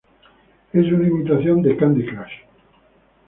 [0.73, 2.33] Es una imitación de Candy Crush.